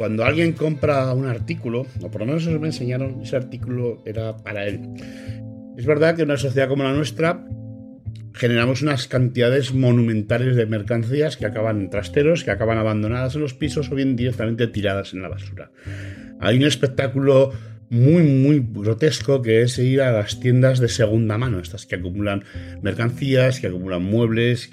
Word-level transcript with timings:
Cuando 0.00 0.24
alguien 0.24 0.54
compra 0.54 1.12
un 1.12 1.26
artículo, 1.26 1.86
o 2.00 2.10
por 2.10 2.22
lo 2.22 2.26
menos 2.26 2.46
eso 2.46 2.58
me 2.58 2.68
enseñaron, 2.68 3.20
ese 3.20 3.36
artículo 3.36 4.02
era 4.06 4.34
para 4.34 4.66
él. 4.66 4.80
Es 5.76 5.84
verdad 5.84 6.16
que 6.16 6.22
en 6.22 6.30
una 6.30 6.38
sociedad 6.38 6.68
como 6.68 6.84
la 6.84 6.94
nuestra 6.94 7.44
generamos 8.32 8.80
unas 8.80 9.06
cantidades 9.08 9.74
monumentales 9.74 10.56
de 10.56 10.64
mercancías 10.64 11.36
que 11.36 11.44
acaban 11.44 11.82
en 11.82 11.90
trasteros, 11.90 12.44
que 12.44 12.50
acaban 12.50 12.78
abandonadas 12.78 13.34
en 13.34 13.42
los 13.42 13.52
pisos 13.52 13.92
o 13.92 13.94
bien 13.94 14.16
directamente 14.16 14.68
tiradas 14.68 15.12
en 15.12 15.20
la 15.20 15.28
basura. 15.28 15.70
Hay 16.40 16.56
un 16.56 16.64
espectáculo 16.64 17.52
muy, 17.90 18.22
muy 18.22 18.66
grotesco 18.72 19.42
que 19.42 19.60
es 19.60 19.78
ir 19.78 20.00
a 20.00 20.12
las 20.12 20.40
tiendas 20.40 20.78
de 20.78 20.88
segunda 20.88 21.36
mano, 21.36 21.60
estas 21.60 21.84
que 21.84 21.96
acumulan 21.96 22.44
mercancías, 22.80 23.60
que 23.60 23.66
acumulan 23.66 24.02
muebles, 24.02 24.70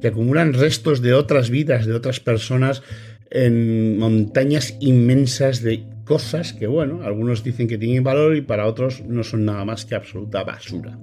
que 0.00 0.08
acumulan 0.08 0.54
restos 0.54 1.02
de 1.02 1.12
otras 1.12 1.50
vidas, 1.50 1.84
de 1.84 1.92
otras 1.92 2.18
personas 2.18 2.82
en 3.30 3.98
montañas 3.98 4.76
inmensas 4.80 5.62
de 5.62 5.84
cosas 6.04 6.52
que, 6.52 6.66
bueno, 6.66 7.02
algunos 7.04 7.44
dicen 7.44 7.68
que 7.68 7.78
tienen 7.78 8.02
valor 8.02 8.36
y 8.36 8.40
para 8.40 8.66
otros 8.66 9.04
no 9.06 9.22
son 9.22 9.44
nada 9.44 9.64
más 9.64 9.84
que 9.84 9.94
absoluta 9.94 10.42
basura. 10.42 10.98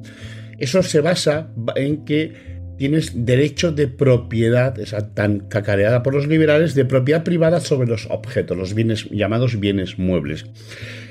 Eso 0.58 0.84
se 0.84 1.02
basa 1.02 1.50
en 1.76 2.04
que 2.04 2.58
tienes 2.78 3.26
derecho 3.26 3.72
de 3.72 3.88
propiedad, 3.88 4.78
esa 4.80 5.14
tan 5.14 5.40
cacareada 5.40 6.04
por 6.04 6.14
los 6.14 6.28
liberales, 6.28 6.76
de 6.76 6.86
propiedad 6.86 7.24
privada 7.24 7.60
sobre 7.60 7.88
los 7.88 8.08
objetos, 8.10 8.58
los 8.58 8.74
bienes 8.74 9.10
llamados 9.10 9.60
bienes 9.60 9.98
muebles. 9.98 10.46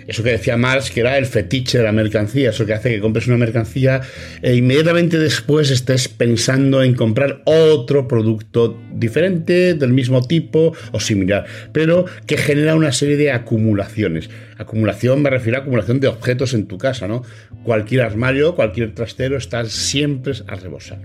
Eso 0.07 0.23
que 0.23 0.31
decía 0.31 0.57
Marx, 0.57 0.91
que 0.91 1.01
era 1.01 1.19
el 1.19 1.27
fetiche 1.27 1.79
de 1.79 1.85
la 1.85 1.93
mercancía, 1.93 2.51
eso 2.51 2.65
que 2.65 2.75
hace 2.75 2.91
que 2.91 3.01
compres 3.01 3.27
una 3.27 3.37
mercancía 3.37 4.01
e 4.41 4.55
inmediatamente 4.55 5.19
después 5.19 5.71
estés 5.71 6.09
pensando 6.09 6.83
en 6.83 6.95
comprar 6.95 7.43
otro 7.45 8.07
producto 8.07 8.81
diferente, 8.93 9.75
del 9.75 9.93
mismo 9.93 10.23
tipo 10.23 10.75
o 10.93 11.01
similar, 11.01 11.47
pero 11.73 12.05
que 12.27 12.37
genera 12.37 12.77
una 12.77 12.93
serie 12.93 13.17
de 13.17 13.33
acumulaciones. 13.33 14.31
Acumulación 14.59 15.23
me 15.23 15.31
refiero 15.31 15.59
a 15.59 15.63
acumulación 15.63 16.01
de 16.01 16.09
objetos 16.09 16.55
en 16.55 16.67
tu 16.67 16.79
casa, 16.79 17.09
¿no? 17.09 17.23
Cualquier 17.65 18.03
armario, 18.03 18.55
cualquier 18.55 18.95
trastero 18.95 19.37
está 19.37 19.65
siempre 19.65 20.35
a 20.47 20.55
rebosar. 20.55 21.01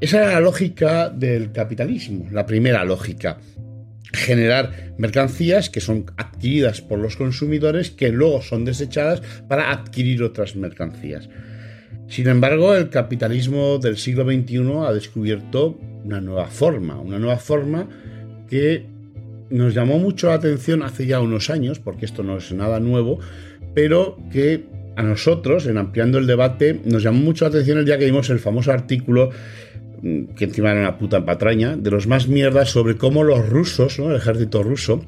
Esa 0.00 0.18
era 0.18 0.32
la 0.32 0.40
lógica 0.40 1.08
del 1.08 1.52
capitalismo, 1.52 2.26
la 2.30 2.46
primera 2.46 2.84
lógica 2.84 3.38
generar 4.12 4.94
mercancías 4.98 5.70
que 5.70 5.80
son 5.80 6.06
adquiridas 6.16 6.80
por 6.80 6.98
los 6.98 7.16
consumidores 7.16 7.90
que 7.90 8.10
luego 8.10 8.42
son 8.42 8.64
desechadas 8.64 9.22
para 9.48 9.72
adquirir 9.72 10.22
otras 10.22 10.56
mercancías. 10.56 11.28
Sin 12.08 12.28
embargo, 12.28 12.74
el 12.74 12.88
capitalismo 12.88 13.78
del 13.78 13.96
siglo 13.96 14.24
XXI 14.24 14.86
ha 14.86 14.92
descubierto 14.92 15.78
una 16.04 16.20
nueva 16.20 16.46
forma, 16.46 17.00
una 17.00 17.18
nueva 17.18 17.38
forma 17.38 17.88
que 18.48 18.86
nos 19.50 19.74
llamó 19.74 19.98
mucho 19.98 20.28
la 20.28 20.34
atención 20.34 20.82
hace 20.82 21.06
ya 21.06 21.20
unos 21.20 21.50
años, 21.50 21.80
porque 21.80 22.04
esto 22.04 22.22
no 22.22 22.38
es 22.38 22.52
nada 22.52 22.78
nuevo, 22.78 23.18
pero 23.74 24.18
que 24.32 24.64
a 24.96 25.02
nosotros, 25.02 25.66
en 25.66 25.78
ampliando 25.78 26.18
el 26.18 26.26
debate, 26.26 26.80
nos 26.84 27.02
llamó 27.02 27.18
mucho 27.18 27.44
la 27.44 27.50
atención 27.50 27.78
el 27.78 27.84
día 27.84 27.98
que 27.98 28.06
vimos 28.06 28.30
el 28.30 28.38
famoso 28.38 28.72
artículo 28.72 29.30
que 30.02 30.44
encima 30.44 30.70
era 30.70 30.80
una 30.80 30.98
puta 30.98 31.24
patraña, 31.24 31.76
de 31.76 31.90
los 31.90 32.06
más 32.06 32.28
mierdas 32.28 32.70
sobre 32.70 32.96
cómo 32.96 33.24
los 33.24 33.48
rusos, 33.48 33.98
el 33.98 34.16
ejército 34.16 34.62
ruso, 34.62 35.04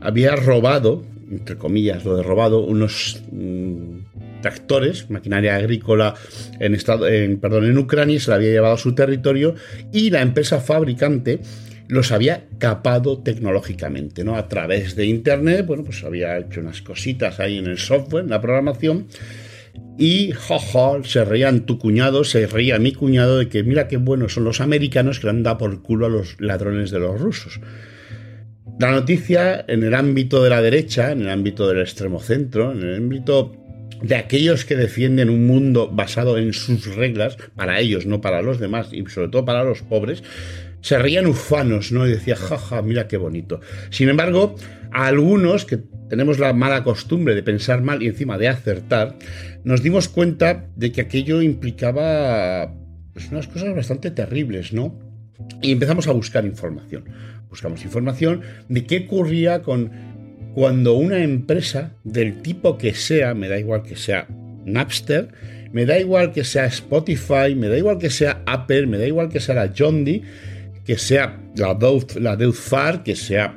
había 0.00 0.36
robado, 0.36 1.04
entre 1.30 1.56
comillas, 1.56 2.04
lo 2.04 2.16
de 2.16 2.22
robado, 2.22 2.60
unos 2.60 3.22
mm, 3.32 4.40
tractores, 4.40 5.10
maquinaria 5.10 5.56
agrícola 5.56 6.14
en, 6.60 6.74
estado, 6.74 7.06
perdón, 7.40 7.66
en 7.66 7.78
Ucrania 7.78 8.16
y 8.16 8.20
se 8.20 8.30
la 8.30 8.36
había 8.36 8.50
llevado 8.50 8.74
a 8.74 8.78
su 8.78 8.94
territorio 8.94 9.54
y 9.92 10.10
la 10.10 10.22
empresa 10.22 10.60
fabricante 10.60 11.40
los 11.88 12.12
había 12.12 12.44
capado 12.58 13.18
tecnológicamente, 13.18 14.22
¿no? 14.22 14.36
A 14.36 14.46
través 14.46 14.94
de 14.94 15.06
internet, 15.06 15.64
bueno, 15.66 15.84
pues 15.84 16.04
había 16.04 16.36
hecho 16.36 16.60
unas 16.60 16.82
cositas 16.82 17.40
ahí 17.40 17.56
en 17.56 17.66
el 17.66 17.78
software, 17.78 18.24
en 18.24 18.30
la 18.30 18.40
programación, 18.40 19.06
y 19.98 20.32
jojo, 20.32 21.02
se 21.04 21.24
reían 21.24 21.66
tu 21.66 21.78
cuñado, 21.78 22.22
se 22.22 22.46
reía 22.46 22.78
mi 22.78 22.92
cuñado 22.92 23.38
de 23.38 23.48
que 23.48 23.64
mira 23.64 23.88
qué 23.88 23.96
buenos 23.96 24.34
son 24.34 24.44
los 24.44 24.60
americanos 24.60 25.18
que 25.18 25.26
le 25.26 25.30
han 25.30 25.42
dado 25.42 25.58
por 25.58 25.82
culo 25.82 26.06
a 26.06 26.08
los 26.08 26.40
ladrones 26.40 26.90
de 26.90 27.00
los 27.00 27.20
rusos. 27.20 27.60
La 28.78 28.92
noticia 28.92 29.64
en 29.66 29.82
el 29.82 29.94
ámbito 29.94 30.42
de 30.42 30.50
la 30.50 30.62
derecha, 30.62 31.10
en 31.10 31.22
el 31.22 31.30
ámbito 31.30 31.66
del 31.66 31.80
extremo 31.80 32.20
centro, 32.20 32.70
en 32.70 32.82
el 32.82 32.96
ámbito 32.96 33.52
de 34.00 34.14
aquellos 34.14 34.64
que 34.64 34.76
defienden 34.76 35.30
un 35.30 35.46
mundo 35.46 35.90
basado 35.92 36.38
en 36.38 36.52
sus 36.52 36.94
reglas, 36.94 37.36
para 37.56 37.80
ellos, 37.80 38.06
no 38.06 38.20
para 38.20 38.40
los 38.40 38.60
demás, 38.60 38.90
y 38.92 39.04
sobre 39.06 39.28
todo 39.28 39.44
para 39.44 39.64
los 39.64 39.82
pobres, 39.82 40.22
se 40.80 40.96
reían 40.96 41.26
ufanos, 41.26 41.90
¿no? 41.90 42.06
Y 42.06 42.10
decía, 42.10 42.36
jaja, 42.36 42.82
mira 42.82 43.08
qué 43.08 43.16
bonito. 43.16 43.60
Sin 43.90 44.08
embargo, 44.08 44.54
a 44.92 45.06
algunos 45.06 45.64
que 45.64 45.78
tenemos 46.08 46.38
la 46.38 46.52
mala 46.52 46.84
costumbre 46.84 47.34
de 47.34 47.42
pensar 47.42 47.82
mal 47.82 48.02
y 48.02 48.06
encima 48.06 48.38
de 48.38 48.48
acertar, 48.48 49.16
nos 49.64 49.82
dimos 49.82 50.08
cuenta 50.08 50.66
de 50.76 50.92
que 50.92 51.02
aquello 51.02 51.42
implicaba 51.42 52.74
pues, 53.12 53.30
unas 53.30 53.46
cosas 53.48 53.74
bastante 53.74 54.10
terribles, 54.10 54.72
¿no? 54.72 54.98
Y 55.62 55.72
empezamos 55.72 56.08
a 56.08 56.12
buscar 56.12 56.44
información. 56.44 57.04
Buscamos 57.48 57.84
información 57.84 58.42
de 58.68 58.84
qué 58.86 59.06
ocurría 59.06 59.62
con 59.62 59.90
cuando 60.54 60.94
una 60.94 61.22
empresa 61.22 61.92
del 62.04 62.42
tipo 62.42 62.78
que 62.78 62.94
sea, 62.94 63.34
me 63.34 63.48
da 63.48 63.58
igual 63.58 63.82
que 63.82 63.96
sea 63.96 64.26
Napster, 64.64 65.28
me 65.72 65.86
da 65.86 65.98
igual 65.98 66.32
que 66.32 66.44
sea 66.44 66.66
Spotify, 66.66 67.54
me 67.56 67.68
da 67.68 67.76
igual 67.76 67.98
que 67.98 68.10
sea 68.10 68.42
Apple, 68.46 68.86
me 68.86 68.98
da 68.98 69.06
igual 69.06 69.28
que 69.28 69.40
sea 69.40 69.54
la 69.54 69.72
John 69.76 70.04
Dee, 70.04 70.22
que 70.84 70.96
sea 70.96 71.38
la 71.56 71.74
Dove, 71.74 72.20
la 72.20 72.36
Far, 72.52 73.02
que 73.02 73.14
sea 73.14 73.54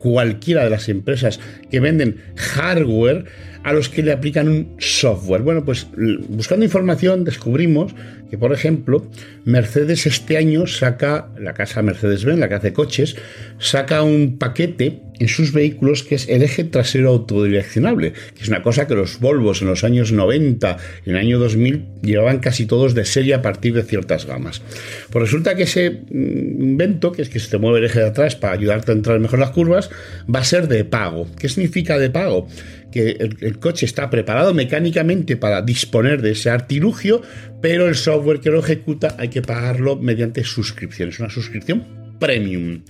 cualquiera 0.00 0.64
de 0.64 0.70
las 0.70 0.88
empresas 0.88 1.38
que 1.70 1.78
venden 1.78 2.16
hardware 2.34 3.26
a 3.62 3.74
los 3.74 3.90
que 3.90 4.02
le 4.02 4.12
aplican 4.12 4.48
un 4.48 4.76
software. 4.78 5.42
Bueno, 5.42 5.62
pues 5.64 5.88
buscando 6.28 6.64
información 6.64 7.22
descubrimos 7.24 7.94
que, 8.30 8.38
por 8.38 8.54
ejemplo, 8.54 9.06
Mercedes 9.44 10.06
este 10.06 10.38
año 10.38 10.66
saca, 10.66 11.28
la 11.38 11.52
casa 11.52 11.82
Mercedes-Benz, 11.82 12.38
la 12.38 12.48
que 12.48 12.54
hace 12.54 12.72
coches, 12.72 13.16
saca 13.58 14.02
un 14.02 14.38
paquete 14.38 15.02
en 15.20 15.28
sus 15.28 15.52
vehículos, 15.52 16.02
que 16.02 16.16
es 16.16 16.28
el 16.28 16.42
eje 16.42 16.64
trasero 16.64 17.10
autodireccionable, 17.10 18.12
que 18.12 18.42
es 18.42 18.48
una 18.48 18.62
cosa 18.62 18.86
que 18.86 18.94
los 18.94 19.20
Volvos 19.20 19.60
en 19.60 19.68
los 19.68 19.84
años 19.84 20.12
90, 20.12 20.78
en 21.04 21.12
el 21.12 21.20
año 21.20 21.38
2000, 21.38 21.84
llevaban 22.02 22.40
casi 22.40 22.66
todos 22.66 22.94
de 22.94 23.04
serie 23.04 23.34
a 23.34 23.42
partir 23.42 23.74
de 23.74 23.82
ciertas 23.82 24.24
gamas. 24.26 24.62
Pues 25.10 25.22
resulta 25.22 25.54
que 25.54 25.64
ese 25.64 25.90
mm, 25.90 26.62
invento, 26.62 27.12
que 27.12 27.22
es 27.22 27.28
que 27.28 27.38
se 27.38 27.50
te 27.50 27.58
mueve 27.58 27.78
el 27.78 27.84
eje 27.84 28.00
de 28.00 28.06
atrás 28.06 28.34
para 28.34 28.54
ayudarte 28.54 28.92
a 28.92 28.94
entrar 28.94 29.20
mejor 29.20 29.38
las 29.38 29.50
curvas, 29.50 29.90
va 30.34 30.40
a 30.40 30.44
ser 30.44 30.68
de 30.68 30.84
pago. 30.84 31.28
¿Qué 31.38 31.48
significa 31.48 31.98
de 31.98 32.10
pago? 32.10 32.48
que 32.90 33.10
el, 33.40 33.60
coche 33.60 33.86
está 33.86 34.10
preparado 34.10 34.52
mecánicamente 34.52 35.36
para 35.36 35.62
disponer 35.62 36.22
de 36.22 36.32
ese 36.32 36.50
artilugio, 36.50 37.22
pero 37.60 37.86
el 37.86 37.94
software 37.94 38.40
que 38.40 38.50
lo 38.50 38.58
ejecuta 38.58 39.14
hay 39.16 39.28
que 39.28 39.42
pagarlo 39.42 39.94
mediante 39.96 40.42
suscripción. 40.42 41.10
Es 41.10 41.20
una 41.20 41.30
suscripción 41.30 41.99
premium. 42.20 42.82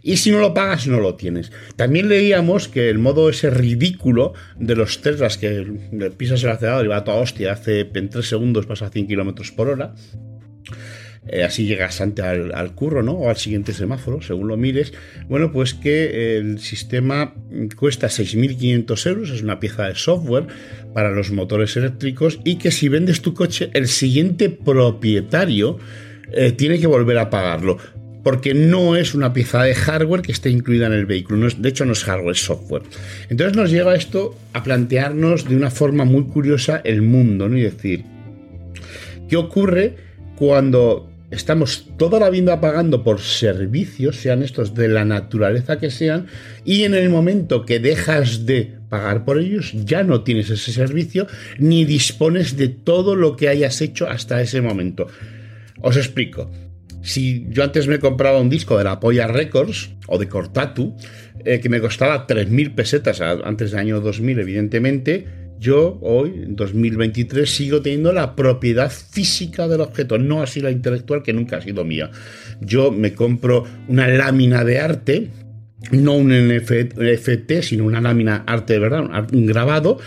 Y 0.00 0.18
si 0.18 0.30
no 0.30 0.38
lo 0.38 0.54
pagas, 0.54 0.86
no 0.86 1.00
lo 1.00 1.16
tienes. 1.16 1.50
También 1.74 2.08
leíamos 2.08 2.68
que 2.68 2.88
el 2.88 3.00
modo 3.00 3.28
ese 3.28 3.50
ridículo 3.50 4.34
de 4.56 4.76
los 4.76 5.00
Teslas 5.00 5.36
que 5.36 5.66
pisas 6.16 6.44
el 6.44 6.50
acelerador 6.50 6.84
y 6.84 6.88
va 6.88 6.98
a 6.98 7.04
toda 7.04 7.16
hostia, 7.16 7.52
hace 7.52 7.90
en 7.92 8.08
3 8.08 8.24
segundos 8.24 8.66
pasa 8.66 8.86
a 8.86 8.90
100 8.90 9.08
kilómetros 9.08 9.50
por 9.50 9.68
hora 9.68 9.94
eh, 11.26 11.42
así 11.42 11.64
llegas 11.64 12.00
antes 12.02 12.24
al, 12.24 12.74
curro, 12.74 13.02
¿no? 13.02 13.12
O 13.12 13.30
al 13.30 13.36
siguiente 13.36 13.72
semáforo, 13.72 14.20
según 14.20 14.48
lo 14.48 14.56
mires. 14.56 14.92
Bueno, 15.28 15.52
pues 15.52 15.72
que 15.72 16.36
el 16.36 16.58
sistema 16.58 17.34
cuesta 17.76 18.08
6.500 18.08 19.06
euros, 19.06 19.30
es 19.30 19.42
una 19.42 19.58
pieza 19.58 19.88
de 19.88 19.94
software 19.94 20.46
para 20.92 21.10
los 21.10 21.30
motores 21.30 21.76
eléctricos 21.76 22.40
y 22.44 22.56
que 22.56 22.70
si 22.70 22.88
vendes 22.88 23.22
tu 23.22 23.32
coche, 23.32 23.70
el 23.72 23.88
siguiente 23.88 24.50
propietario 24.50 25.78
eh, 26.30 26.52
tiene 26.52 26.78
que 26.78 26.86
volver 26.86 27.16
a 27.18 27.30
pagarlo. 27.30 27.78
Porque 28.24 28.54
no 28.54 28.96
es 28.96 29.14
una 29.14 29.32
pieza 29.32 29.62
de 29.62 29.74
hardware 29.74 30.22
que 30.22 30.32
esté 30.32 30.50
incluida 30.50 30.86
en 30.86 30.94
el 30.94 31.06
vehículo. 31.06 31.46
de 31.48 31.68
hecho, 31.68 31.84
no 31.84 31.92
es 31.92 32.02
hardware, 32.02 32.32
es 32.32 32.44
software. 32.44 32.82
Entonces 33.28 33.56
nos 33.56 33.70
lleva 33.70 33.94
esto 33.94 34.36
a 34.52 34.64
plantearnos 34.64 35.48
de 35.48 35.56
una 35.56 35.70
forma 35.70 36.04
muy 36.04 36.24
curiosa 36.24 36.80
el 36.82 37.02
mundo, 37.02 37.48
¿no? 37.48 37.56
Y 37.56 37.62
decir, 37.62 38.04
¿qué 39.28 39.36
ocurre 39.36 39.94
cuando 40.36 41.08
estamos 41.30 41.86
toda 41.96 42.20
la 42.20 42.30
vida 42.30 42.60
pagando 42.60 43.02
por 43.02 43.20
servicios, 43.20 44.16
sean 44.16 44.42
estos 44.42 44.74
de 44.74 44.88
la 44.88 45.04
naturaleza 45.04 45.78
que 45.78 45.90
sean, 45.90 46.26
y 46.64 46.84
en 46.84 46.94
el 46.94 47.10
momento 47.10 47.64
que 47.64 47.80
dejas 47.80 48.46
de 48.46 48.72
pagar 48.88 49.24
por 49.24 49.38
ellos, 49.38 49.72
ya 49.84 50.02
no 50.02 50.22
tienes 50.22 50.50
ese 50.50 50.72
servicio 50.72 51.26
ni 51.58 51.84
dispones 51.84 52.56
de 52.56 52.68
todo 52.68 53.16
lo 53.16 53.36
que 53.36 53.48
hayas 53.48 53.80
hecho 53.80 54.08
hasta 54.08 54.40
ese 54.40 54.60
momento. 54.60 55.08
Os 55.80 55.96
explico. 55.96 56.50
Si 57.04 57.46
yo 57.50 57.62
antes 57.62 57.86
me 57.86 57.98
compraba 57.98 58.40
un 58.40 58.48
disco 58.48 58.78
de 58.78 58.84
la 58.84 58.98
Polla 58.98 59.26
Records 59.26 59.90
o 60.06 60.18
de 60.18 60.26
Cortatu, 60.26 60.96
eh, 61.44 61.60
que 61.60 61.68
me 61.68 61.78
costaba 61.78 62.26
3.000 62.26 62.74
pesetas 62.74 63.20
antes 63.20 63.70
del 63.70 63.80
año 63.80 64.00
2000, 64.00 64.38
evidentemente, 64.40 65.26
yo 65.58 65.98
hoy, 66.00 66.30
en 66.30 66.56
2023, 66.56 67.48
sigo 67.48 67.82
teniendo 67.82 68.10
la 68.12 68.34
propiedad 68.34 68.90
física 68.90 69.68
del 69.68 69.82
objeto, 69.82 70.16
no 70.16 70.42
así 70.42 70.60
la 70.60 70.70
intelectual 70.70 71.22
que 71.22 71.34
nunca 71.34 71.58
ha 71.58 71.60
sido 71.60 71.84
mía. 71.84 72.10
Yo 72.62 72.90
me 72.90 73.12
compro 73.12 73.64
una 73.86 74.08
lámina 74.08 74.64
de 74.64 74.80
arte, 74.80 75.28
no 75.90 76.14
un 76.14 76.32
NFT, 76.32 77.60
sino 77.60 77.84
una 77.84 78.00
lámina 78.00 78.44
arte 78.46 78.72
de 78.74 78.78
verdad, 78.78 79.28
un 79.30 79.44
grabado, 79.44 79.98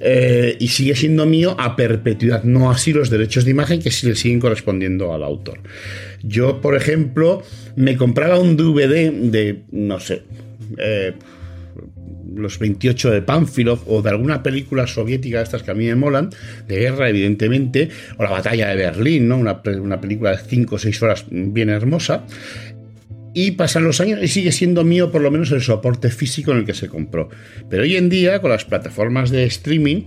eh, 0.00 0.56
y 0.58 0.68
sigue 0.68 0.94
siendo 0.94 1.26
mío 1.26 1.56
a 1.58 1.76
perpetuidad, 1.76 2.44
no 2.44 2.70
así 2.70 2.92
los 2.92 3.10
derechos 3.10 3.44
de 3.44 3.50
imagen 3.50 3.80
que 3.80 3.90
sí 3.90 4.06
le 4.06 4.14
siguen 4.14 4.40
correspondiendo 4.40 5.12
al 5.12 5.22
autor. 5.22 5.60
Yo, 6.22 6.60
por 6.60 6.76
ejemplo, 6.76 7.42
me 7.76 7.96
compraba 7.96 8.38
un 8.38 8.56
DVD 8.56 9.12
de, 9.12 9.62
no 9.70 10.00
sé, 10.00 10.22
eh, 10.78 11.14
los 12.34 12.58
28 12.58 13.10
de 13.10 13.22
Pánfilov 13.22 13.80
o 13.86 14.02
de 14.02 14.10
alguna 14.10 14.42
película 14.42 14.86
soviética, 14.86 15.40
estas 15.40 15.62
que 15.62 15.70
a 15.70 15.74
mí 15.74 15.86
me 15.86 15.94
molan, 15.94 16.30
de 16.66 16.78
guerra, 16.78 17.08
evidentemente, 17.08 17.88
o 18.16 18.22
la 18.22 18.30
batalla 18.30 18.68
de 18.68 18.76
Berlín, 18.76 19.28
¿no? 19.28 19.38
una, 19.38 19.60
una 19.80 20.00
película 20.00 20.32
de 20.32 20.38
5 20.38 20.74
o 20.74 20.78
6 20.78 21.02
horas 21.02 21.24
bien 21.30 21.70
hermosa. 21.70 22.24
Y 23.40 23.52
pasan 23.52 23.84
los 23.84 24.00
años 24.00 24.18
y 24.20 24.26
sigue 24.26 24.50
siendo 24.50 24.82
mío 24.82 25.12
por 25.12 25.20
lo 25.20 25.30
menos 25.30 25.52
el 25.52 25.62
soporte 25.62 26.10
físico 26.10 26.50
en 26.50 26.58
el 26.58 26.64
que 26.64 26.74
se 26.74 26.88
compró. 26.88 27.28
Pero 27.70 27.84
hoy 27.84 27.94
en 27.94 28.08
día, 28.08 28.40
con 28.40 28.50
las 28.50 28.64
plataformas 28.64 29.30
de 29.30 29.44
streaming, 29.44 30.06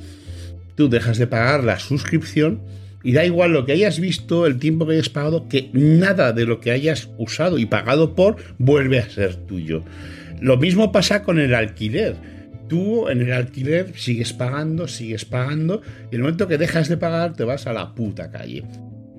tú 0.76 0.90
dejas 0.90 1.18
de 1.18 1.28
pagar 1.28 1.64
la 1.64 1.80
suscripción 1.80 2.60
y 3.06 3.14
da 3.14 3.24
igual 3.24 3.54
lo 3.54 3.66
que 3.66 3.72
hayas 3.72 4.02
visto, 4.02 4.46
el 4.46 4.60
tiempo 4.60 4.86
que 4.86 4.96
hayas 4.96 5.08
pagado, 5.08 5.48
que 5.48 5.70
nada 5.72 6.34
de 6.34 6.44
lo 6.44 6.60
que 6.60 6.72
hayas 6.72 7.08
usado 7.18 7.58
y 7.58 7.66
pagado 7.66 8.16
por 8.16 8.36
vuelve 8.58 9.00
a 9.00 9.10
ser 9.10 9.38
tuyo. 9.38 9.86
Lo 10.42 10.58
mismo 10.58 10.92
pasa 10.92 11.24
con 11.24 11.40
el 11.40 11.56
alquiler. 11.56 12.18
Tú 12.68 13.08
en 13.08 13.22
el 13.22 13.32
alquiler 13.32 13.94
sigues 13.96 14.34
pagando, 14.34 14.90
sigues 14.90 15.24
pagando, 15.24 15.82
y 16.12 16.16
el 16.16 16.22
momento 16.22 16.50
que 16.50 16.58
dejas 16.58 16.90
de 16.90 16.98
pagar 16.98 17.32
te 17.32 17.46
vas 17.46 17.66
a 17.66 17.72
la 17.72 17.96
puta 17.96 18.30
calle. 18.30 18.66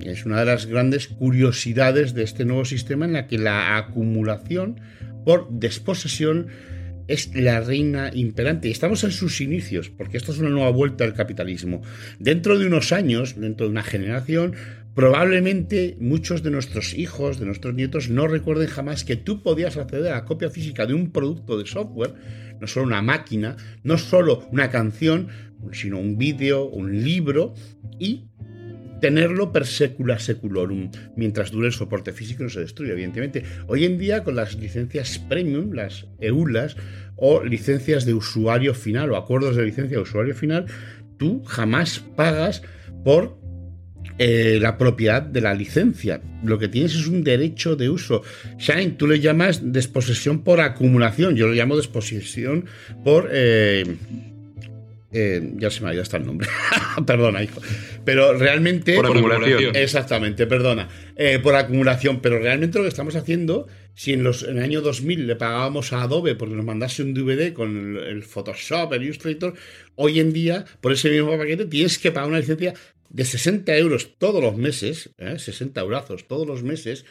Es 0.04 0.26
una 0.26 0.40
de 0.40 0.46
las 0.46 0.66
grandes 0.66 1.08
curiosidades 1.08 2.14
de 2.14 2.22
este 2.22 2.44
nuevo 2.44 2.64
sistema 2.64 3.04
en 3.04 3.12
la 3.12 3.26
que 3.26 3.38
la 3.38 3.76
acumulación 3.76 4.80
por 5.24 5.48
desposesión 5.50 6.48
es 7.08 7.34
la 7.34 7.60
reina 7.60 8.10
imperante. 8.12 8.68
Y 8.68 8.72
estamos 8.72 9.04
en 9.04 9.12
sus 9.12 9.40
inicios, 9.40 9.90
porque 9.90 10.16
esto 10.16 10.32
es 10.32 10.38
una 10.38 10.50
nueva 10.50 10.70
vuelta 10.70 11.04
al 11.04 11.14
capitalismo. 11.14 11.82
Dentro 12.18 12.58
de 12.58 12.66
unos 12.66 12.92
años, 12.92 13.38
dentro 13.38 13.66
de 13.66 13.72
una 13.72 13.82
generación, 13.82 14.54
Probablemente 14.94 15.96
muchos 16.00 16.42
de 16.42 16.50
nuestros 16.50 16.92
hijos, 16.92 17.40
de 17.40 17.46
nuestros 17.46 17.74
nietos, 17.74 18.10
no 18.10 18.26
recuerden 18.26 18.68
jamás 18.68 19.04
que 19.04 19.16
tú 19.16 19.42
podías 19.42 19.78
acceder 19.78 20.12
a 20.12 20.16
la 20.16 20.24
copia 20.26 20.50
física 20.50 20.84
de 20.84 20.92
un 20.92 21.12
producto 21.12 21.56
de 21.56 21.66
software, 21.66 22.12
no 22.60 22.66
solo 22.66 22.86
una 22.86 23.00
máquina, 23.00 23.56
no 23.84 23.96
solo 23.96 24.46
una 24.52 24.70
canción, 24.70 25.28
sino 25.72 25.98
un 25.98 26.18
vídeo, 26.18 26.66
un 26.66 27.02
libro, 27.02 27.54
y 27.98 28.26
tenerlo 29.02 29.50
per 29.52 29.66
secula 29.66 30.18
seculorum, 30.18 30.88
mientras 31.16 31.50
dure 31.50 31.66
el 31.66 31.74
soporte 31.74 32.12
físico 32.12 32.44
no 32.44 32.48
se 32.48 32.60
destruye, 32.60 32.92
evidentemente. 32.92 33.42
Hoy 33.66 33.84
en 33.84 33.98
día, 33.98 34.22
con 34.22 34.36
las 34.36 34.54
licencias 34.54 35.18
premium, 35.18 35.72
las 35.72 36.06
EULAS, 36.20 36.76
o 37.16 37.44
licencias 37.44 38.06
de 38.06 38.14
usuario 38.14 38.74
final, 38.74 39.10
o 39.10 39.16
acuerdos 39.16 39.56
de 39.56 39.64
licencia 39.64 39.96
de 39.96 40.02
usuario 40.02 40.34
final, 40.34 40.66
tú 41.18 41.42
jamás 41.44 41.98
pagas 42.14 42.62
por 43.04 43.36
eh, 44.18 44.58
la 44.60 44.78
propiedad 44.78 45.20
de 45.20 45.40
la 45.40 45.52
licencia. 45.52 46.22
Lo 46.44 46.58
que 46.60 46.68
tienes 46.68 46.94
es 46.94 47.08
un 47.08 47.24
derecho 47.24 47.74
de 47.74 47.90
uso. 47.90 48.22
Shine, 48.56 48.92
tú 48.92 49.08
le 49.08 49.18
llamas 49.18 49.72
desposesión 49.72 50.44
por 50.44 50.60
acumulación. 50.60 51.34
Yo 51.34 51.48
lo 51.48 51.54
llamo 51.54 51.76
desposesión 51.76 52.66
por. 53.02 53.30
Eh, 53.32 53.84
eh, 55.12 55.52
ya 55.56 55.70
se 55.70 55.82
me 55.82 55.90
ha 55.90 55.92
ido 55.92 56.02
hasta 56.02 56.16
el 56.16 56.26
nombre. 56.26 56.48
perdona, 57.06 57.42
hijo. 57.42 57.60
Pero 58.04 58.36
realmente. 58.36 58.94
Por 58.94 59.06
acumulación. 59.06 59.76
Exactamente, 59.76 60.46
perdona. 60.46 60.88
por 61.42 61.54
acumulación. 61.54 62.20
Pero 62.20 62.38
realmente 62.38 62.78
lo 62.78 62.84
que 62.84 62.88
estamos 62.88 63.16
haciendo, 63.16 63.66
si 63.94 64.12
en, 64.12 64.24
los, 64.24 64.42
en 64.42 64.58
el 64.58 64.64
año 64.64 64.80
2000 64.80 65.26
le 65.26 65.36
pagábamos 65.36 65.92
a 65.92 66.02
Adobe 66.02 66.34
porque 66.34 66.54
nos 66.54 66.64
mandase 66.64 67.02
un 67.02 67.14
DVD 67.14 67.52
con 67.52 67.96
el 67.96 68.22
Photoshop, 68.22 68.92
el 68.94 69.02
Illustrator, 69.04 69.54
hoy 69.96 70.20
en 70.20 70.32
día, 70.32 70.64
por 70.80 70.92
ese 70.92 71.10
mismo 71.10 71.36
paquete, 71.36 71.66
tienes 71.66 71.98
que 71.98 72.10
pagar 72.10 72.28
una 72.28 72.38
licencia 72.38 72.74
de 73.12 73.24
60 73.24 73.76
euros 73.76 74.16
todos 74.18 74.42
los 74.42 74.56
meses, 74.56 75.10
60 75.18 75.78
¿eh? 75.78 75.84
eurazos 75.84 76.26
todos 76.26 76.46
los 76.46 76.62
meses, 76.62 77.04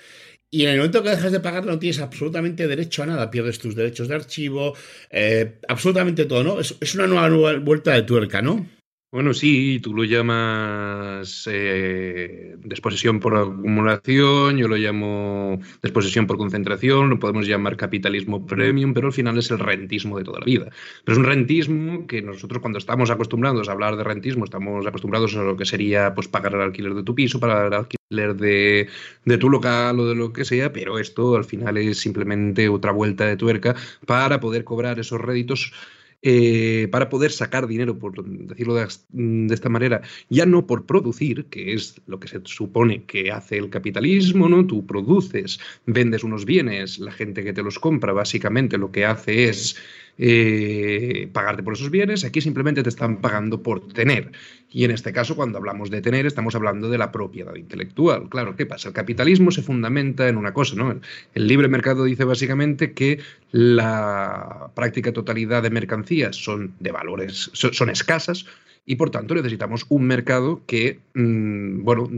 y 0.52 0.64
en 0.64 0.72
el 0.72 0.78
momento 0.78 1.02
que 1.02 1.10
dejas 1.10 1.32
de 1.32 1.40
pagar 1.40 1.66
no 1.66 1.80
tienes 1.80 2.00
absolutamente 2.00 2.68
derecho 2.68 3.04
a 3.04 3.06
nada, 3.06 3.32
pierdes 3.32 3.58
tus 3.58 3.74
derechos 3.74 4.10
de 4.10 4.16
archivo, 4.16 4.76
eh, 5.10 5.60
absolutamente 5.68 6.26
todo, 6.26 6.44
¿no? 6.44 6.60
Es, 6.60 6.76
es 6.82 6.94
una 6.94 7.08
nueva 7.08 7.58
vuelta 7.60 7.94
de 7.94 8.04
tuerca, 8.04 8.42
¿no? 8.42 8.68
Bueno, 9.12 9.34
sí, 9.34 9.82
tú 9.84 9.94
lo 9.94 10.06
llamas 10.06 11.46
eh, 11.52 12.56
desposesión 12.60 13.20
por 13.20 13.36
acumulación, 13.36 14.58
yo 14.58 14.70
lo 14.70 14.78
llamo 14.78 15.60
desposesión 15.82 16.28
por 16.28 16.38
concentración, 16.38 17.10
lo 17.10 17.20
podemos 17.20 17.46
llamar 17.46 17.76
capitalismo 17.76 18.46
premium, 18.46 18.94
pero 18.94 19.08
al 19.08 19.14
final 19.14 19.38
es 19.38 19.52
el 19.52 19.60
rentismo 19.60 20.18
de 20.18 20.24
toda 20.24 20.40
la 20.40 20.46
vida. 20.46 20.70
Pero 21.04 21.14
es 21.14 21.18
un 21.20 21.26
rentismo 21.26 22.08
que 22.08 22.22
nosotros 22.22 22.62
cuando 22.62 22.80
estamos 22.80 23.10
acostumbrados 23.12 23.68
a 23.68 23.74
hablar 23.74 23.98
de 23.98 24.06
rentismo, 24.06 24.46
estamos 24.46 24.88
acostumbrados 24.88 25.36
a 25.36 25.44
lo 25.44 25.58
que 25.58 25.66
sería 25.66 26.14
pues 26.16 26.30
pagar 26.30 26.54
el 26.54 26.62
alquiler 26.62 26.94
de 26.94 27.04
tu 27.04 27.14
piso, 27.14 27.38
pagar 27.38 27.66
el 27.68 27.74
alquiler 27.74 28.36
de, 28.38 28.88
de 29.26 29.38
tu 29.38 29.50
local 29.50 30.00
o 30.00 30.08
de 30.08 30.16
lo 30.16 30.32
que 30.32 30.46
sea, 30.46 30.72
pero 30.72 31.00
esto 31.00 31.36
al 31.36 31.44
final 31.44 31.78
es 31.78 32.00
simplemente 32.00 32.70
otra 32.70 32.94
vuelta 32.94 33.26
de 33.26 33.36
tuerca 33.36 33.76
para 34.06 34.40
poder 34.40 34.64
cobrar 34.64 35.00
esos 35.00 35.20
réditos 35.20 35.74
eh, 36.24 36.88
para 36.92 37.10
poder 37.10 37.32
sacar 37.32 37.66
dinero, 37.68 37.98
por 37.98 38.24
decirlo 38.24 38.76
mm, 39.10 39.48
de, 39.48 39.54
esta 39.54 39.70
manera, 39.70 40.02
ya 40.30 40.46
no 40.46 40.68
por 40.68 40.86
producir, 40.86 41.46
que 41.46 41.74
es 41.74 42.00
lo 42.06 42.20
que 42.20 42.28
se 42.28 42.42
supone 42.44 43.04
que 43.06 43.32
hace 43.32 43.58
el 43.58 43.70
capitalismo, 43.70 44.48
¿no? 44.48 44.66
Tú 44.68 44.86
produces, 44.86 45.60
vendes 45.86 46.24
unos 46.24 46.46
bienes, 46.46 47.00
la 47.00 47.12
gente 47.12 47.44
que 47.44 47.54
te 47.54 47.64
los 47.64 47.80
compra 47.80 48.14
básicamente 48.14 48.78
lo 48.78 48.92
que 48.92 49.06
hace 49.06 49.50
es 49.50 49.78
eh, 50.18 51.30
pagarte 51.34 51.64
por 51.64 51.74
esos 51.74 51.90
bienes, 51.90 52.24
aquí 52.24 52.42
simplemente 52.42 52.84
te 52.84 52.90
están 52.90 53.18
pagando 53.18 53.62
por 53.64 53.88
tener. 53.88 54.32
Y 54.72 54.86
en 54.86 54.92
este 54.92 55.12
caso, 55.12 55.36
cuando 55.36 55.58
hablamos 55.58 55.90
de 55.90 56.02
tener, 56.02 56.26
estamos 56.26 56.56
hablando 56.56 56.90
de 56.90 56.98
la 56.98 57.12
propiedad 57.12 57.56
intelectual. 57.56 58.30
Claro, 58.30 58.56
¿qué 58.56 58.66
pasa? 58.66 58.90
El 58.90 58.94
capitalismo 58.94 59.52
se 59.52 59.62
fundamenta 59.62 60.30
en 60.30 60.38
una 60.38 60.54
cosa, 60.54 60.76
¿no? 60.76 61.00
El 61.34 61.48
libre 61.48 61.68
mercado 61.68 62.06
dice 62.06 62.24
básicamente 62.24 62.94
que 62.94 63.20
la 63.52 64.72
práctica 64.76 65.12
totalidad 65.12 65.64
de 65.64 65.70
mercancías 65.70 66.36
son 66.36 66.74
de 66.80 66.92
valores, 66.92 67.50
son 67.54 67.90
escasas, 67.90 68.46
y 68.86 68.96
por 68.96 69.12
tanto 69.12 69.36
necesitamos 69.36 69.86
un 69.90 70.04
mercado 70.06 70.62
que, 70.66 71.00
mm, 71.14 71.84
bueno, 71.84 72.10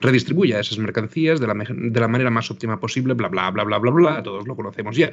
redistribuya 0.00 0.60
esas 0.60 0.78
mercancías 0.78 1.38
de 1.40 1.46
la, 1.46 1.54
de 1.54 2.00
la, 2.00 2.08
manera 2.08 2.30
más 2.30 2.50
óptima 2.50 2.80
posible, 2.80 3.14
bla, 3.14 3.28
bla, 3.28 3.50
bla, 3.50 3.64
bla, 3.64 3.78
bla, 3.78 3.90
bla, 3.90 4.22
todos 4.22 4.46
lo 4.46 4.56
conocemos 4.56 4.96
ya. 4.96 5.12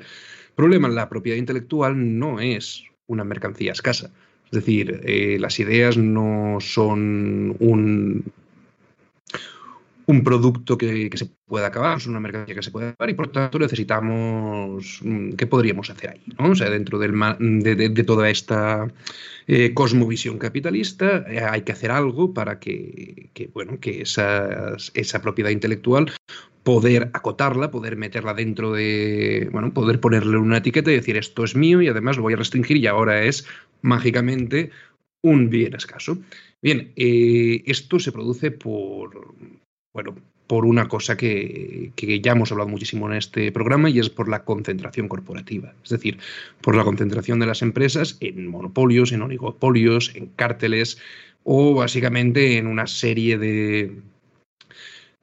Problema, 0.55 0.87
la 0.87 1.09
propiedad 1.09 1.37
intelectual 1.37 2.17
no 2.17 2.39
es 2.39 2.85
una 3.07 3.23
mercancía 3.23 3.73
escasa. 3.73 4.11
Es 4.45 4.51
decir, 4.51 5.01
eh, 5.03 5.37
las 5.39 5.59
ideas 5.59 5.97
no 5.97 6.57
son 6.61 7.55
un 7.59 8.23
un 10.07 10.23
producto 10.23 10.77
que, 10.77 11.09
se 11.13 11.27
pueda 11.45 11.67
acabar, 11.67 11.97
es 11.97 12.07
una 12.07 12.19
mercancía 12.19 12.55
que 12.55 12.63
se 12.63 12.71
puede 12.71 12.89
acabar 12.89 13.09
y 13.09 13.13
por 13.13 13.31
tanto 13.31 13.59
necesitamos, 13.59 14.99
mm, 15.03 15.31
¿qué 15.31 15.47
podríamos 15.47 15.89
hacer 15.89 16.11
ahí? 16.11 16.21
¿no? 16.37 16.51
O 16.51 16.55
sea, 16.55 16.69
dentro 16.69 16.99
de, 16.99 18.03
toda 18.05 18.29
esta 18.29 18.87
eh, 19.47 19.73
cosmovisión 19.73 20.37
capitalista 20.37 21.25
eh, 21.27 21.39
hay 21.39 21.61
que 21.61 21.71
hacer 21.71 21.91
algo 21.91 22.33
para 22.33 22.59
que, 22.59 23.31
bueno, 23.53 23.79
que 23.79 24.01
esa 24.01 25.21
propiedad 25.21 25.49
intelectual 25.49 26.11
poder 26.65 27.11
acotarla, 27.13 27.69
poder 27.69 27.95
meterla 27.95 28.33
dentro 28.33 28.73
de, 28.73 29.49
bueno, 29.51 29.71
poder 29.71 29.99
ponerle 29.99 30.37
una 30.37 30.57
etiqueta 30.57 30.91
y 30.91 30.95
decir 30.95 31.15
esto 31.15 31.43
es 31.43 31.55
mío 31.55 31.79
y 31.79 31.87
además 31.87 32.17
lo 32.17 32.23
voy 32.23 32.33
a 32.33 32.37
restringir 32.37 32.77
y 32.77 32.87
ahora 32.87 33.23
es 33.23 33.45
mágicamente 33.83 34.71
un 35.21 35.51
bien 35.51 35.75
escaso. 35.75 36.17
Bien, 36.63 36.91
eh, 36.95 37.61
esto 37.67 37.99
se 37.99 38.11
produce 38.11 38.49
por, 38.49 39.35
bueno, 39.95 40.13
por 40.47 40.65
una 40.65 40.89
cosa 40.89 41.15
que, 41.15 41.93
ya 42.21 42.33
hemos 42.33 42.51
hablado 42.51 42.69
muchísimo 42.69 43.09
en 43.09 43.17
este 43.17 43.49
programa 43.53 43.89
y 43.89 43.99
es 43.99 44.09
por 44.09 44.27
la 44.27 44.43
concentración 44.43 45.07
corporativa. 45.07 45.73
Es 45.85 45.89
decir, 45.89 46.19
por 46.59 46.75
la 46.75 46.83
concentración 46.83 47.39
de 47.39 47.45
las 47.45 47.61
empresas 47.61 48.17
en 48.19 48.45
monopolios, 48.45 49.13
en 49.13 49.21
oligopolios, 49.21 50.13
en 50.13 50.27
cárteles 50.35 50.97
o 51.45 51.73
básicamente 51.75 52.57
en 52.57 52.67
una 52.67 52.87
serie 52.87 53.37
de, 53.37 54.01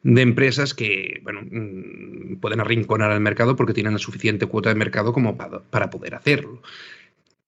de 0.03 0.23
empresas 0.23 0.73
que 0.73 1.21
bueno, 1.23 1.43
mm, 1.43 2.37
pueden 2.37 2.61
arrinconar 2.61 3.11
al 3.11 3.21
mercado 3.21 3.57
porque 3.57 3.75
tienen 3.75 3.93
la 3.93 3.99
suficiente 3.99 4.47
cuota 4.47 4.71
de 4.71 4.77
mercado 4.77 5.13
como 5.13 5.37
para 5.37 5.91
poder 5.91 6.15
hacerlo. 6.15 6.63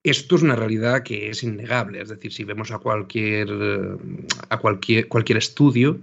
Esto 0.03 0.37
es 0.37 0.43
una 0.43 0.57
realidad 0.57 1.03
que 1.03 1.31
es 1.31 1.43
innegable, 1.43 2.03
es 2.03 2.11
decir, 2.11 2.35
si 2.35 2.45
vemos 2.45 2.71
a 2.71 2.79
cualquier, 2.79 3.49
a 4.51 4.59
cualquier, 4.59 5.09
cualquier 5.09 5.39
estudio, 5.39 5.99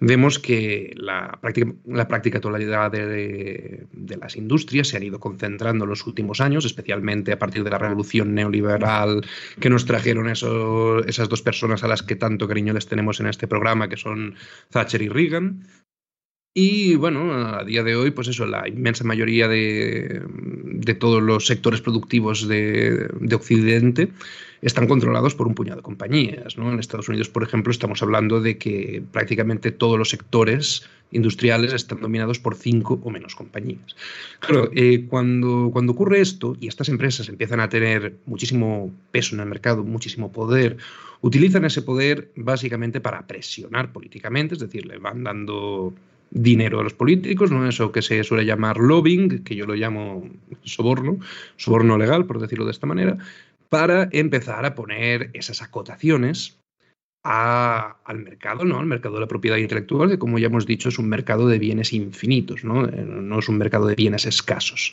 vemos 0.00 0.38
que 0.38 0.94
la 0.96 1.38
práctica, 1.40 1.72
la 1.86 2.08
práctica 2.08 2.40
totalidad 2.40 2.90
de, 2.90 3.86
las 3.92 4.36
industrias 4.36 4.88
se 4.88 4.96
han 4.96 5.02
ido 5.02 5.20
concentrando 5.20 5.84
en 5.84 5.90
los 5.90 6.06
últimos 6.06 6.40
años, 6.40 6.64
especialmente 6.64 7.32
a 7.32 7.38
partir 7.38 7.62
de 7.62 7.70
la 7.70 7.78
revolución 7.78 8.34
neoliberal 8.34 9.24
que 9.60 9.70
nos 9.70 9.84
trajeron 9.84 10.28
esas 10.28 11.28
dos 11.28 11.42
personas 11.42 11.84
a 11.84 11.88
las 11.88 12.02
que 12.02 12.16
tanto 12.16 12.48
cariño 12.48 12.72
les 12.72 12.86
tenemos 12.86 13.20
en 13.20 13.26
este 13.26 13.46
programa, 13.46 13.88
que 13.88 13.96
son 13.96 14.34
Thatcher 14.70 15.02
y 15.02 15.08
Reagan. 15.08 15.66
Y 16.52 16.96
bueno, 16.96 17.32
a 17.32 17.62
día 17.62 17.84
de 17.84 17.94
hoy, 17.94 18.10
pues 18.10 18.26
eso, 18.26 18.44
la 18.44 18.66
inmensa 18.66 19.04
mayoría 19.04 19.46
de, 19.46 20.22
todos 20.98 21.22
los 21.22 21.46
sectores 21.46 21.80
productivos 21.80 22.48
de, 22.48 23.08
de 23.20 23.34
Occidente 23.36 24.10
están 24.62 24.86
controlados 24.86 25.34
por 25.34 25.46
un 25.46 25.54
puñado 25.54 25.78
de 25.78 25.82
compañías. 25.82 26.56
¿no? 26.58 26.72
En 26.72 26.78
Estados 26.78 27.08
Unidos, 27.08 27.28
por 27.28 27.42
ejemplo, 27.42 27.70
estamos 27.70 28.02
hablando 28.02 28.40
de 28.40 28.58
que 28.58 29.02
prácticamente 29.12 29.70
todos 29.70 29.98
los 29.98 30.10
sectores 30.10 30.88
industriales 31.12 31.72
están 31.72 32.00
dominados 32.00 32.38
por 32.38 32.54
cinco 32.54 33.00
o 33.02 33.10
menos 33.10 33.34
compañías. 33.34 33.96
Claro, 34.38 34.70
eh, 34.74 35.06
cuando, 35.08 35.70
cuando 35.72 35.92
ocurre 35.92 36.20
esto 36.20 36.56
y 36.60 36.68
estas 36.68 36.88
empresas 36.88 37.28
empiezan 37.28 37.60
a 37.60 37.68
tener 37.68 38.14
muchísimo 38.26 38.92
peso 39.10 39.34
en 39.34 39.40
el 39.40 39.46
mercado, 39.46 39.82
muchísimo 39.82 40.30
poder, 40.30 40.76
utilizan 41.20 41.64
ese 41.64 41.82
poder 41.82 42.30
básicamente 42.36 43.00
para 43.00 43.26
presionar 43.26 43.92
políticamente, 43.92 44.54
es 44.54 44.60
decir, 44.60 44.86
le 44.86 44.98
van 44.98 45.24
dando 45.24 45.92
dinero 46.30 46.78
a 46.78 46.84
los 46.84 46.94
políticos, 46.94 47.50
¿no? 47.50 47.68
Eso 47.68 47.90
que 47.90 48.02
se 48.02 48.22
suele 48.22 48.44
llamar 48.44 48.78
lobbying, 48.78 49.42
que 49.42 49.56
yo 49.56 49.66
lo 49.66 49.74
llamo 49.74 50.28
soborno, 50.62 51.18
soborno 51.56 51.98
legal, 51.98 52.26
por 52.26 52.38
decirlo 52.40 52.64
de 52.64 52.70
esta 52.70 52.86
manera, 52.86 53.18
para 53.70 54.08
empezar 54.12 54.66
a 54.66 54.74
poner 54.74 55.30
esas 55.32 55.62
acotaciones 55.62 56.58
al 57.22 58.18
mercado, 58.18 58.64
¿no? 58.64 58.78
Al 58.78 58.86
mercado 58.86 59.14
de 59.14 59.20
la 59.20 59.28
propiedad 59.28 59.56
intelectual, 59.56 60.10
que 60.10 60.18
como 60.18 60.38
ya 60.38 60.46
hemos 60.46 60.66
dicho 60.66 60.88
es 60.88 60.98
un 60.98 61.08
mercado 61.08 61.48
de 61.48 61.58
bienes 61.58 61.92
infinitos, 61.92 62.64
¿no? 62.64 62.86
Eh, 62.86 63.04
no 63.06 63.38
es 63.38 63.48
un 63.48 63.58
mercado 63.58 63.86
de 63.86 63.94
bienes 63.94 64.26
escasos. 64.26 64.92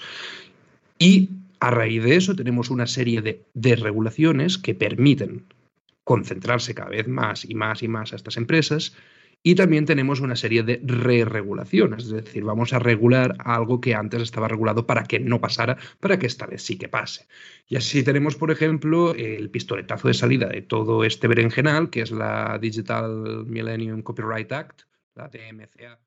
Y 1.00 1.30
a 1.60 1.72
raíz 1.72 2.04
de 2.04 2.16
eso 2.16 2.36
tenemos 2.36 2.70
una 2.70 2.86
serie 2.86 3.22
de 3.22 3.42
desregulaciones 3.54 4.58
que 4.58 4.76
permiten 4.76 5.46
concentrarse 6.04 6.76
cada 6.76 6.90
vez 6.90 7.08
más 7.08 7.46
y 7.46 7.56
más 7.56 7.82
y 7.82 7.88
más 7.88 8.14
a 8.14 8.16
estas 8.16 8.38
empresas 8.38 8.94
y 9.44 9.56
también 9.56 9.86
tenemos 9.86 10.20
una 10.20 10.36
serie 10.36 10.64
de 10.64 10.82
re-regulaciones, 10.84 12.06
es 12.06 12.12
decir, 12.12 12.44
vamos 12.44 12.74
a 12.74 12.80
regular 12.80 13.36
algo 13.40 13.80
que 13.80 13.96
antes 13.96 14.22
estaba 14.22 14.48
regulado 14.48 14.86
para 14.86 15.04
que 15.04 15.20
no 15.20 15.40
pasara, 15.40 15.78
para 16.00 16.20
que 16.20 16.28
esta 16.28 16.46
vez 16.46 16.64
sí 16.64 16.78
que 16.78 16.90
pase. 16.90 17.28
Y 17.68 17.76
así 17.78 18.04
tenemos, 18.04 18.36
por 18.36 18.52
ejemplo, 18.52 19.14
el 19.16 19.50
pistoletazo 19.50 20.08
de 20.08 20.14
salida 20.14 20.48
de 20.48 20.62
todo 20.62 21.04
este 21.04 21.28
berenjenal, 21.28 21.90
que 21.90 22.02
es 22.02 22.12
la 22.12 22.58
Digital 22.60 23.46
Millennium 23.46 24.02
Copyright 24.02 24.52
Act, 24.52 24.82
la 25.16 25.30
DMCA. 25.30 26.07